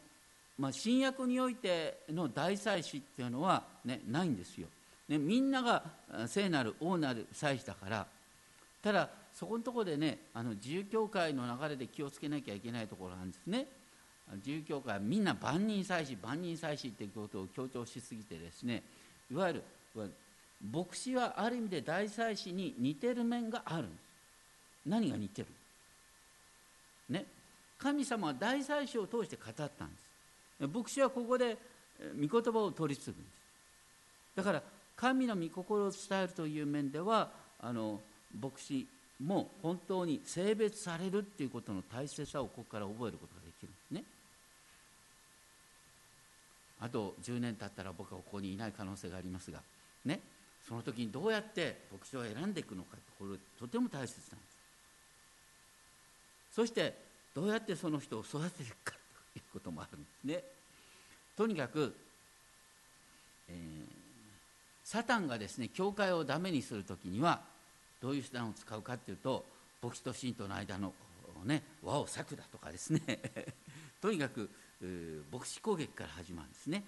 [0.57, 4.67] まあ、新約においての大祭司っていうのは、ね、ないんですよ、
[5.09, 5.83] ね、みんなが
[6.27, 8.05] 聖なる王なる祭司だから
[8.83, 13.65] ただそこのところでねあの自由教会の流れで気をつけなきゃいけないところなんですね
[14.35, 18.81] 自由教会はみんな万人祭司万人祭司っていうことを強調しすぎてですね
[19.31, 19.63] いわゆる
[20.71, 23.99] 牧師はある意味で大祭司に似てる面があるんです。
[24.85, 25.47] 何が似てる？
[27.09, 27.25] ね。
[27.77, 29.95] 神様は大祭司を通して語ったんで
[30.59, 30.67] す。
[30.67, 31.57] 牧師はここで
[32.19, 33.33] 御言葉を取り継ぐんです。
[34.37, 34.63] だから
[34.95, 37.99] 神の御心を伝えるという面ではあの
[38.39, 38.87] 牧師
[39.23, 44.03] も本当に性別されるっていうことの大切さをここから覚えることができるんですね
[46.83, 49.59] あと10年経ったら僕はここにいない可能性がありますが
[50.03, 50.19] ね。
[50.67, 54.57] その時にどうやって牧師を選んでいくのかこれとても大切なんです。
[56.51, 56.93] そして
[57.33, 58.97] どうやってその人を育てていくか
[59.35, 60.43] いうこともあるんですね。
[61.37, 61.95] とにかく、
[63.47, 63.85] えー、
[64.83, 67.41] サタンがですね教会をダメにする時には
[68.01, 69.45] どういう手段を使うかっていうと
[69.81, 70.93] 牧師と信徒の間の
[71.45, 73.01] ね輪を裂くだとかですね。
[74.01, 74.49] とにかく、
[75.31, 76.83] 牧師攻撃から始まるんですね。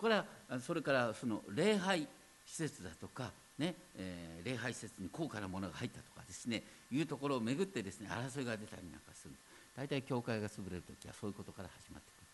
[0.00, 0.24] これは
[0.60, 2.08] それからその礼拝
[2.46, 9.34] 施設だとかねえー、礼拝施設に高価なものが入ったとかですねいうところをめぐってですね争いが出たりなんかする。
[9.76, 12.26] 大体教会が潰れる時はそういうことから始まってくる。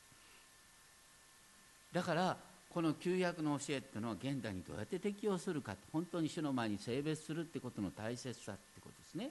[1.93, 2.37] だから
[2.71, 9.31] この旧約の教えっていうのは現代にどうやって適用するか本当に主の前に性別するってことの大切さってことですね。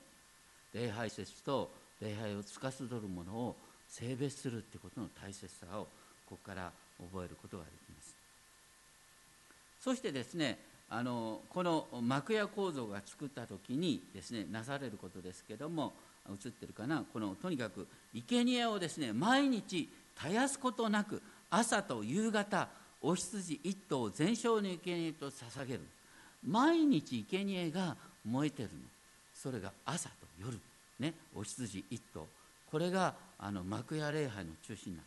[0.74, 3.56] 礼拝説と礼拝を司るものを
[3.90, 5.88] 性別するってことの大切さを
[6.28, 8.16] ここから覚えることができます。
[9.84, 10.58] そしてですね
[10.90, 15.94] あのこの幕屋構造が作った時にですねなされることですけども
[16.30, 17.04] 映ってるかな？
[17.14, 19.90] このとにかく生贄をですね毎日
[20.22, 22.68] 絶やすことなく朝と夕方
[23.02, 25.82] お羊一頭全焼の生贄と捧げる。
[26.46, 27.96] 毎日生贄が
[28.26, 28.80] 燃えてるの。
[29.34, 30.60] それが朝と夜。
[31.00, 32.28] ねお羊一頭。
[32.72, 35.02] これがあの幕屋礼拝の中心な。
[35.02, 35.06] ん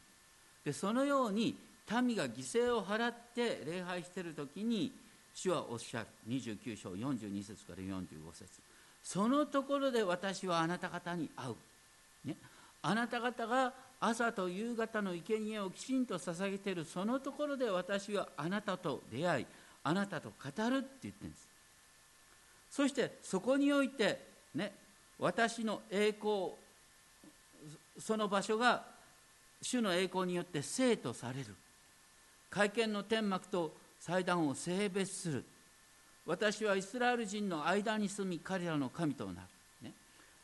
[0.64, 1.56] でそのように
[1.90, 4.92] 民が犠牲を払って礼拝している時に
[5.34, 6.06] 主はおっしゃる。
[6.28, 8.46] 29章42節から45節。
[9.02, 12.36] そのところで私はあなた方に会う、ね、
[12.82, 16.84] あなた方が朝と夕方の生贄をきちんと捧げている。
[16.84, 19.46] そのところで私はあなたと出会い
[19.82, 21.48] あなたと語るって言ってるんです。
[22.70, 24.18] そしてそこにおいて
[24.54, 24.72] ね。
[25.18, 26.52] 私の栄光
[27.98, 28.84] その場所が
[29.62, 31.54] 主の栄光によって生とされる。
[32.48, 35.44] 会見の天幕と祭壇を性別する。
[36.26, 39.38] 私はイスラエル人の間に住み彼らの神となる、
[39.82, 39.92] ね、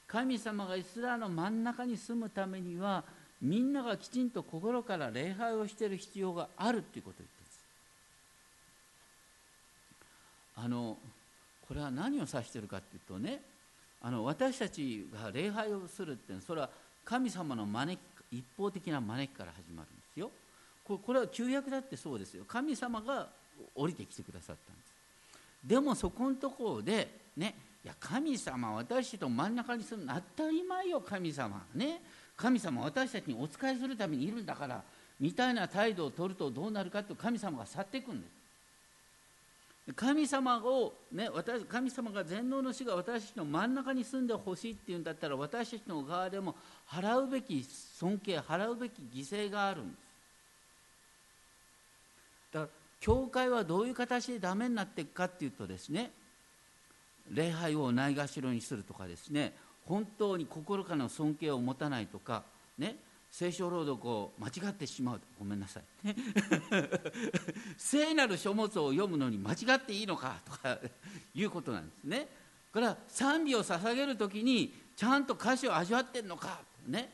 [0.07, 3.05] 神様がイスラエルの真ん中に住むためには
[3.41, 7.61] みんながきちんと心から礼拝をしている必要があるということを言ってるんです。
[10.57, 10.97] あの
[11.69, 13.43] これは何を指しているかというとね
[14.01, 16.71] あの私たちが礼拝をするっていうのはそれは
[17.07, 20.31] 神様の招き一方的な招きから始まるんですよ。
[20.85, 22.45] これは旧約だってそうですよ。
[22.47, 23.29] 神様が
[23.75, 24.93] 降りてきてくださったんです。
[25.65, 32.03] でもそこのところでねいや神様私と真ん中に住む当たり前よ神様ね。
[32.37, 34.83] 神様私たちにお仕えするためにいるんだから
[35.19, 38.46] みたいな態度を取るとどうなるかと神様が去っていくんです。
[39.95, 46.57] 神様を、ね、私神様が全能の死が私たちの真ん中に住んでほしいっていうんだったら私たちの側でも
[46.89, 47.65] 払うべき
[47.99, 50.07] 尊敬払うべき犠牲があるんです。
[52.53, 56.11] だから教会はどういう形でダメになっていくかっていうとですね
[57.31, 59.53] 礼拝をないがしろにするとかですね
[59.85, 62.43] 本当に心からの尊敬を持たないとか
[62.79, 62.97] ね
[63.39, 65.21] 聖書朗読を間違ってしまう。
[65.39, 65.83] ごめんなさい。
[67.77, 70.79] 聖なる書物を読むのに間違っていいのかとか
[71.35, 72.29] いうことなんですね。
[72.73, 77.11] から賛美を捧げる時にちゃんと歌詞を味わってんのかね。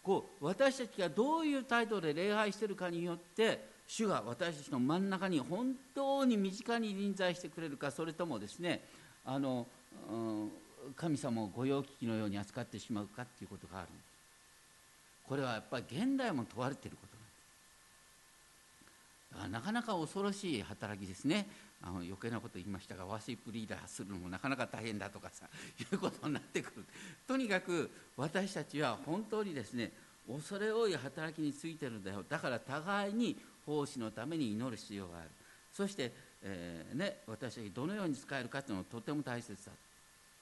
[0.00, 8.84] こう私たちがどういう態度で礼拝してるかによって主が私たちの真ん中に本当に身近に臨在してくれるかそれともですね
[9.24, 9.66] あの、
[10.08, 10.52] うん、
[10.94, 14.07] 神様を御用聞きのように扱ってしまうかっていうことがあるんです。
[15.28, 17.16] これはやっぱり現代も問われていること
[19.38, 19.52] なんです。
[19.52, 21.46] なかなか恐ろしい働きですね。
[21.82, 25.46] あの余計なこと言いましたがワーシップリーダーするのもなかなか大変だとかさ
[25.78, 26.84] いうことになってくる。
[27.26, 29.92] とにかく私たちは本当にですね
[30.26, 32.24] 恐れ多い働きについてるんだよ。
[32.28, 35.30] だから互いに奉仕のために祈る必要がある。
[35.72, 36.12] そして、
[36.42, 39.72] えー、ね、私たちどのように使えるかというのはとても大切だ、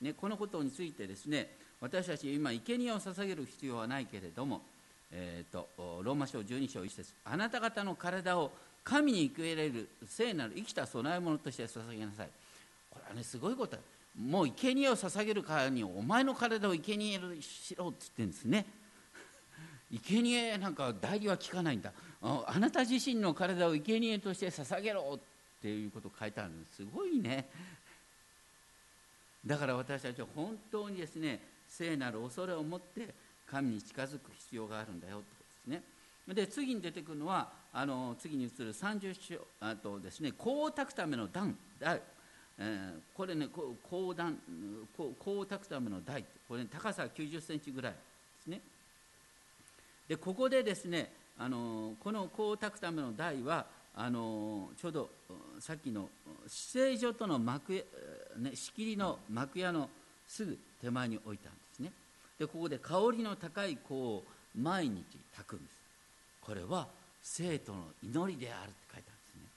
[0.00, 4.62] ね、このことについてですね私たち今生贄を捧げる必要はないけれども、
[5.10, 5.68] えーと、
[6.02, 7.14] ローマ書12章1節。
[7.24, 8.52] あなた方の体を
[8.84, 12.28] 神に受け入れる聖なる生きた供え物として捧げなさい。
[12.90, 13.76] これはねすごいこと。
[14.16, 18.66] もう生贄を捧げるからにお前の体を生贄にしろって言ってるんですね。
[19.90, 21.92] 生贄なんか代理は聞かないんだ。
[22.22, 25.20] あなた自身の体を生贄として捧げろっ
[25.60, 27.48] ていうこと書いてあるんですすごいね。
[29.44, 33.14] だから私たちは本当にですね聖なる恐れを持って
[33.50, 35.82] 神に近づく必要があるんだよってことですね。
[36.34, 41.56] で次に出てくるのはあの次に移る30章あとですね香を炊くための段。
[41.78, 42.00] 台、
[42.58, 44.36] えー、これね香段
[44.96, 46.24] 香を炊くための台。
[46.48, 47.98] これ、ね、高さ90センチぐらいで
[48.42, 48.60] すね。
[50.08, 55.10] でここでですねあのこの香を炊くための台はあのちょうど
[55.58, 56.08] さっきの
[56.46, 57.72] 姿勢所との幕、
[58.38, 59.88] ね、仕切りの幕屋の
[60.26, 61.65] すぐ手前に置いたんです。
[62.38, 64.24] でここで香りの高い香を
[64.54, 65.76] 毎日炊くんです。
[66.40, 66.86] これは
[67.22, 69.50] 生徒の祈りであるって書いてあるんですね。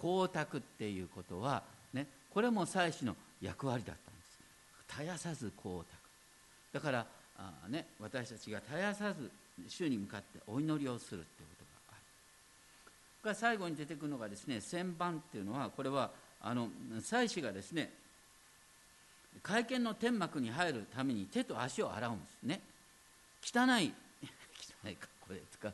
[0.00, 4.38] 香を炊くっていうことは、ね、これも祭司の役割だったんです。
[4.96, 6.74] 絶やさず香を炊く。
[6.74, 7.06] だから
[7.38, 9.30] あ、ね、私たちが絶やさず
[9.68, 12.00] 主に向かってお祈りをするということがあ
[13.22, 13.28] る。
[13.28, 16.68] が最後に出てくるのがですね旋盤っていうのはこれはあの
[17.00, 17.92] 祭司がですね
[19.42, 22.60] 会見の天幕に入るために手と足を洗うんですね。
[23.42, 23.92] 汚い
[24.84, 25.72] 汚いかこれですか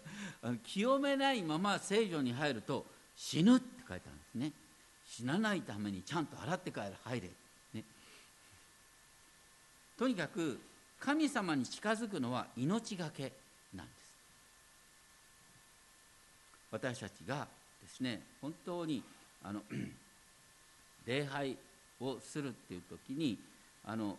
[0.64, 2.84] 清めないまま聖女に入ると
[3.16, 4.52] 死ぬって書いてあるんですね。
[5.06, 7.30] 死なないためにちゃんと洗ってから入れ、
[7.74, 7.84] ね、
[9.96, 10.60] とにかく
[10.98, 13.32] 神様に近づくのは命がけ
[13.72, 14.14] なんです。
[16.70, 17.46] 私たちが
[17.80, 19.02] ですね本当に
[19.42, 19.62] あの
[21.06, 21.56] 礼拝
[22.00, 23.38] をするっていう時に
[23.86, 24.16] あの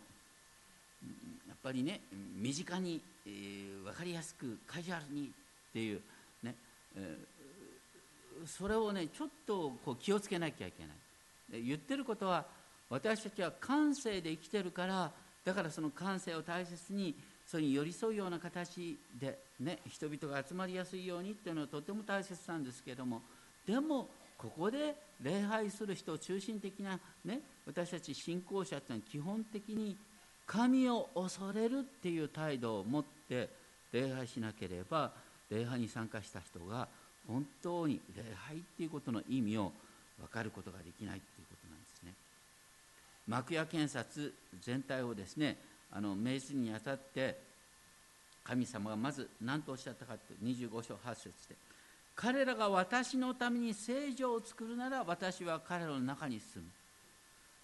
[1.47, 2.01] やっぱりね
[2.35, 5.31] 身近に、えー、分かりやすくカジュアルに
[5.69, 6.01] っていう
[6.43, 6.55] ね、
[6.95, 10.95] えー、それをねちょっとこう気をつけなきゃいけない。
[11.63, 12.45] 言ってることは
[12.89, 15.11] 私たちは感性で生きてるから
[15.43, 23.21] だからその感性を大切にそれに寄り添うような形で、ね、人々が集まりやすいようにっていうのはとても大切なんですけども
[23.67, 29.97] でもここで礼拝する人を中心的な、ね、私たち信仰者っていうのは基本的に
[30.45, 33.49] 神を恐れるっていう態度を持って
[33.91, 35.11] 礼拝しなければ
[35.49, 36.87] 礼拝に参加した人が
[37.27, 39.71] 本当に礼拝っていうことの意味を
[40.19, 42.13] 分かることができないっていうことなんですね。
[43.27, 45.57] 幕屋検察全体をですね
[45.91, 47.37] あの命ずにあたって
[48.43, 51.55] 神様がまず何とおっしゃったかという25章8節で
[52.15, 56.71] 彼らが私のために聖女を作るなら私は彼らの中に住む。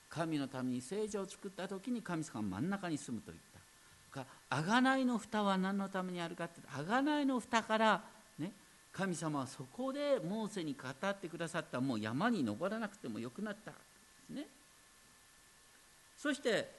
[0.09, 4.19] 神のために聖女を作った時に神様が真ん中に住むと言った。
[4.19, 8.03] が贖いの蓋は何のためにあるかって贖いの蓋から
[8.37, 8.51] ね
[8.91, 11.79] 神様はそこでモーセに語ってくださった。
[11.79, 13.71] もう山に登らなくてもよくなった。
[13.71, 13.77] で
[14.27, 14.47] すね。
[16.17, 16.69] そして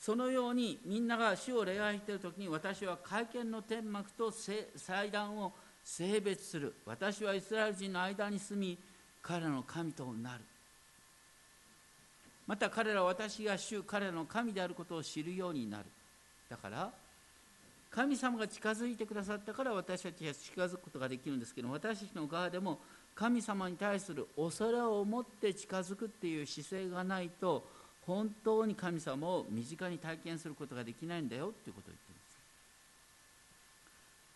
[0.00, 5.52] そのようにみんなが主を礼拝している時に私は会見の天幕と祭壇を
[5.86, 6.74] 性別する。
[6.84, 8.76] 私はイスラエル人の間に住み
[9.22, 10.40] 彼らの神となる。
[12.44, 15.84] また彼らは私が主彼らの神であることを知るようになる。
[16.50, 16.92] だから
[17.88, 22.80] 神様が近づいてくださったから私たちは近づくことができるんですけど私たちの側でも
[23.14, 27.64] 神様に対する恐れを持って近づくっていう姿勢がないと
[28.04, 32.05] 本当に神様を身近に体験することができないんだよっていうことを言って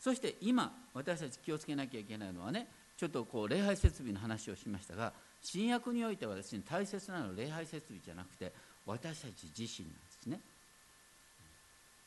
[0.00, 8.52] そして今私たち気をつけなきゃいけないのはねちょっとこう礼拝設備の話をしましたが新約においてはですね大切なのは礼拝設備じゃなくて
[8.86, 10.40] 私たち自身なんですね。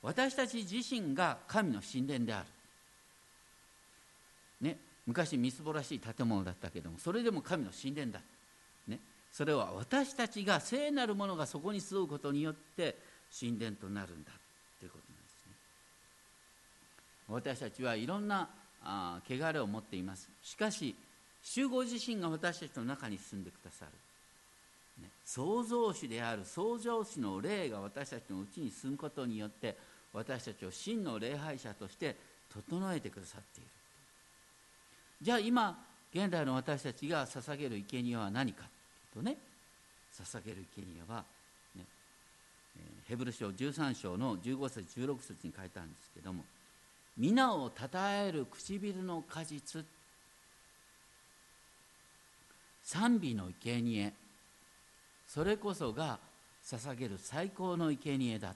[0.02, 2.46] 私たち自身が神の神殿である、
[4.68, 4.78] ね、
[5.08, 8.20] 昔みすぼらしい建物だったけどもそれでも神の神殿だ、
[8.90, 9.00] ね、
[9.32, 12.98] それは私たちが聖なるものがそこに集うことによって
[13.40, 14.32] 神殿となるんだ
[17.30, 18.50] 私たちはいろんな
[18.84, 20.30] あ汚れを持っています。
[20.42, 20.96] しかし
[21.42, 29.76] 主ご自身が私たちの中に住んでくださる、ね、創造主である創造主の霊が私たちのうちに住むことによって
[30.14, 32.16] 私たちを真の礼拝者として
[32.54, 33.70] 整えてくださっている。
[35.22, 35.78] じゃあ今
[36.14, 38.64] 現代の私たちが捧げる生贄は何か。
[39.14, 39.38] とね
[40.14, 41.24] 捧げる生贄は、
[41.76, 41.86] ね、
[43.08, 46.44] ヘブル書13章の15節16節に書いたんですけども
[47.18, 49.86] 皆をたたえる唇の果実。
[52.84, 54.14] 賛美の生贄。
[55.28, 56.20] それこそが
[56.66, 58.56] 捧げる最高の生贄だ。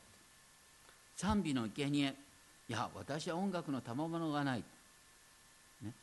[1.15, 2.15] 賛美の生贄。
[2.69, 4.63] いや私は音楽の賜物がない、
[5.81, 5.93] ね、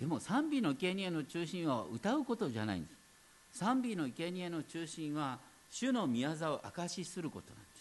[0.00, 2.88] でも賛美の生贄の中心は歌うことじゃないんで
[3.52, 3.58] す。
[3.58, 5.38] 賛美の生贄の中心は
[5.70, 7.77] 主の宮沢を証しすることなんです。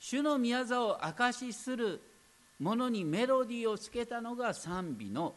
[0.00, 2.00] 主の宮沢を証しする
[2.58, 5.34] ものにメロディーをつけたのが賛美の、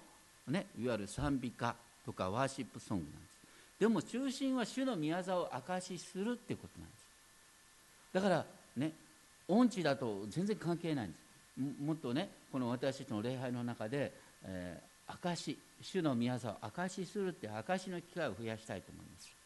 [0.48, 3.34] ね、いわゆる賛美歌とかワーシップソングなんです。
[3.80, 7.04] でも中心は主の宮沢を証しするってことなんです。
[8.14, 8.46] だから
[8.78, 8.92] ね
[9.48, 11.84] 音痴だと全然関係ないんです。
[11.84, 14.12] もっとねこの私たちの礼拝の中で、
[14.46, 19.43] えー、証主の宮沢を証しするって証の機会を増やしたいと思います。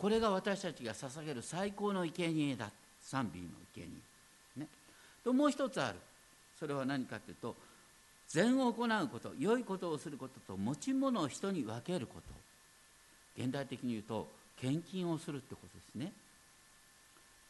[0.00, 2.70] これが私たちが捧げる最高の生贄だ。
[3.02, 3.88] 賛美の生贄。
[4.56, 4.66] ね。
[5.22, 5.96] ともう一つある。
[6.58, 7.54] それは何かというと
[8.28, 12.14] 善を行うこと良いことをすることと持ち物を人に分けるこ
[13.36, 13.42] と。
[13.42, 14.26] 現代的に言うと
[14.58, 16.12] 献金をするってことですね。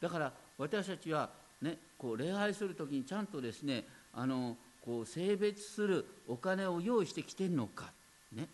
[0.00, 1.30] だから私たちは
[1.62, 7.92] ねこう礼拝する時にちゃんとですねあのこう性別するお金を用意してきてるのか。
[8.32, 8.48] ね。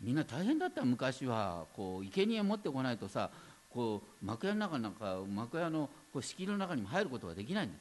[0.00, 0.84] みんな大変だった。
[0.84, 3.30] 昔はこう生贄持ってこないとさ
[3.70, 7.76] こう幕屋の中なんか幕屋のこう敷居の中にも入ることができないんだ。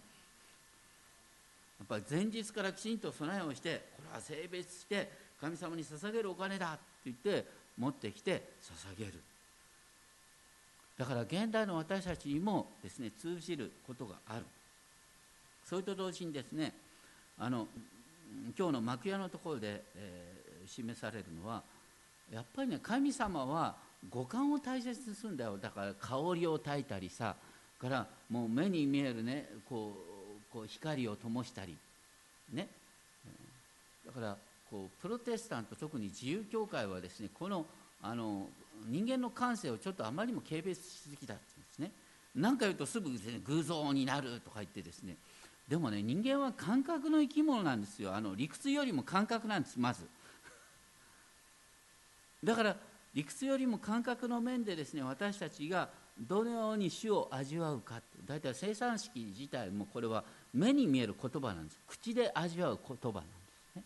[1.80, 5.12] やっぱり前日からきちんと備えをしてこれは性別して
[5.42, 7.46] 神様に捧げるお金だって言って
[7.78, 9.14] 持ってきて捧げる。
[10.98, 14.46] だから現代の私たちにもですね通じることがある。
[15.66, 16.74] それと同時にですね
[17.38, 17.68] あの
[18.58, 21.62] 今日の幕屋のところで、えー、示されるのは
[22.32, 23.76] やっぱりね神様は
[24.10, 25.58] 五感を大切にするんだよ。
[25.58, 27.36] だから香りを焚いたりさ
[27.80, 29.94] からもう目に見えるねこ
[30.52, 31.78] うこう光を灯したり。
[32.52, 32.68] ね。
[34.06, 34.38] だから
[34.70, 37.66] こうプロテスタント特に自由教会はですねこの
[38.02, 38.48] あの
[38.88, 41.92] 人間の感性をちょっとあまりにも軽蔑しすぎだって言うんですね。
[42.36, 45.16] 何か言うとすぐね偶像になるとか言ってですね。
[45.68, 48.14] でもね人間は感覚の生き物なんですよ。
[48.14, 50.04] あの理屈よりも感覚なんですまず。
[52.46, 52.76] だから
[53.14, 55.90] 理屈よりも感覚の面でですね私たちが
[56.20, 60.24] どのように主を味わうか大体生産式自体もこれは
[60.54, 63.30] 目に見える言葉なんです口で味わう言葉なんで
[63.74, 63.84] すね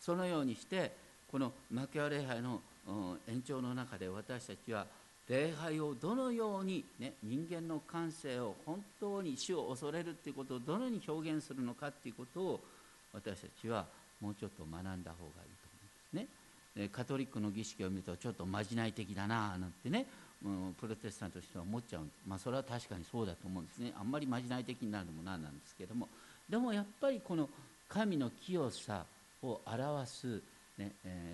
[0.00, 0.92] そのようにして
[1.30, 2.60] この幕屋礼拝の
[3.28, 4.86] 延長の中で私たちは
[5.28, 12.60] 礼拝をどのように、ね、人間の感性を本当に主を恐れるということをどのように表現するのかということを
[13.12, 13.86] 私たちは
[14.20, 16.40] もうちょっと学んだ方がいいと思うんですね。
[16.92, 20.06] カトリックの儀式を見るとちょっとまじない的だななんてね、
[20.80, 23.92] プロテスタントとしては思っちゃう、まあ、それは確かにそうだと思うんですね。
[23.98, 26.08] あんまりまじない的になるのもなんなんですけども。
[26.48, 27.48] でもやっぱりこの
[27.88, 29.04] 神の清さ
[29.42, 30.40] を表す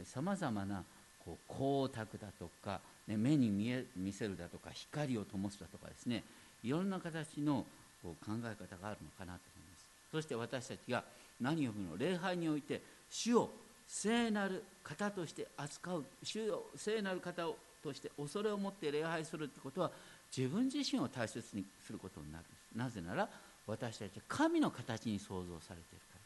[0.05, 0.83] さまざまな
[1.25, 6.25] こう光沢だとか、ね、目に見え見せるだとか光を灯すだとかですね。
[6.65, 7.65] いろんな形の
[8.03, 9.87] こう考え方があるのかなと思います。
[10.11, 11.05] そして私たちが
[11.41, 12.81] 何を言うの礼拝において
[13.11, 13.51] 主を
[13.89, 19.91] 聖なる方として扱う主を聖なる方をとして恐れを持って礼拝するってことは
[20.37, 22.45] 自分自身を大切にすることになる。
[22.45, 23.29] んですなぜなら
[23.67, 26.17] 私たちは神の形に創造されているから。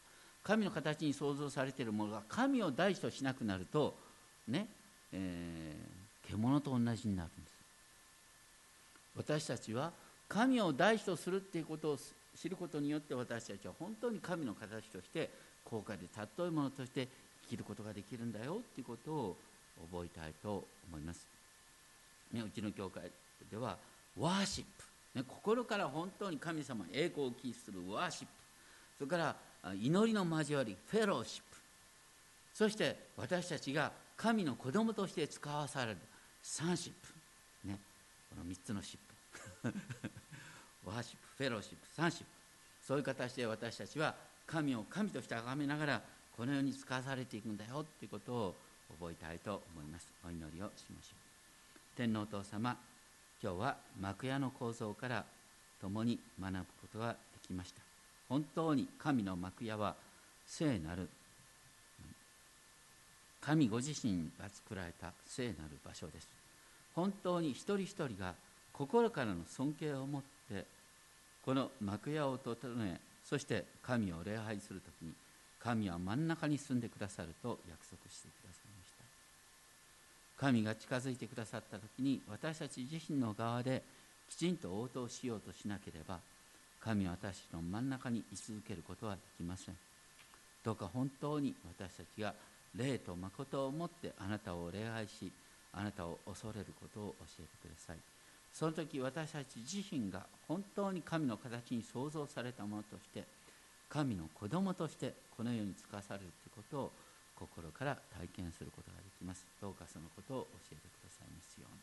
[0.43, 3.95] 神の形に創造されているものが神を第一としなくなると
[4.49, 4.67] ね、
[5.13, 7.55] えー、獣と同じになるんです。
[9.17, 9.93] 私たちは
[10.29, 11.99] 神を第一とするっていうことを
[12.37, 15.29] 知ることによって私たちは本当に神の形として
[15.65, 17.09] 高価で尊いものとして
[17.51, 19.37] 生きることができるんだよっていうことを
[19.91, 21.27] 覚えたいと思います、
[22.33, 23.03] ね、うちの教会
[23.51, 23.77] では
[24.17, 24.65] ワーシッ
[25.15, 28.33] プ、ね、心から本当に神様に栄光を期するワーシップ
[28.99, 29.37] それから
[29.75, 31.57] 祈りの交わりフェローシップ
[32.55, 35.99] そして私たちが神の子供として使わされる
[36.43, 37.79] sonship、ね、
[38.31, 39.75] この3つのシップ
[40.87, 42.27] worship fellowship sonship
[42.87, 44.15] そういう形で私たちは
[44.47, 46.03] 神を神として崇めながら
[46.37, 48.55] このように遣わされていくんだよということを
[48.99, 50.13] 覚えたいと思います。
[50.27, 51.97] お祈りをしましょう。
[51.97, 52.77] 天のお父様
[53.43, 55.25] 今日は幕屋の構造から
[55.81, 57.17] 共に学ぶことがで
[57.47, 57.83] きました。
[58.29, 59.95] 本当に神の幕屋は
[60.47, 61.09] 聖なる
[63.41, 66.29] 神ご自身が作られた聖なる場所です。
[66.95, 68.35] 本当に一人一人が
[68.73, 70.65] 心からの尊敬を持って
[71.45, 75.13] この幕屋を整えそして神を礼拝する時に
[75.63, 79.05] 神は真ん中に住んでくださると約束してくださいました。
[80.39, 83.83] 神が近づいてくださった時に私たち自身の側で
[84.31, 86.19] きちんと応答しようとしなければ
[86.81, 89.77] 神は私の真ん中に居続けることはできません。
[90.65, 92.35] どうか本当に私たちが
[92.75, 95.33] 霊と誠をもってあなたを礼拝し
[95.73, 97.97] あなたを恐れることを教えてください。
[98.53, 103.25] その時私たち自身が本当に神の形に創造されたものとして
[103.91, 106.93] 神の子供としてこの世に尽かされるということを
[107.35, 109.45] 心から体験することができます。
[109.61, 111.83] どうかそのことを教えてくださいますように。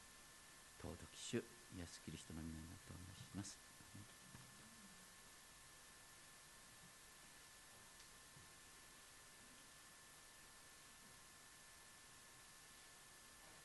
[0.79, 1.43] 尊き主
[1.75, 3.76] イエス・キリストの皆によってお願いします。